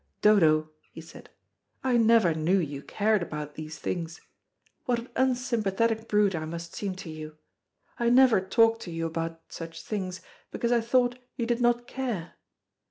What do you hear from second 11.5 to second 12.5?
not care.